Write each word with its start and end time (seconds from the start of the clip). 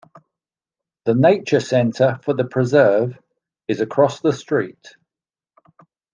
The 1.05 1.13
nature 1.13 1.59
center 1.59 2.19
for 2.23 2.33
the 2.33 2.43
Preserve 2.45 3.19
is 3.67 3.81
across 3.81 4.19
the 4.19 4.33
street. 4.33 4.95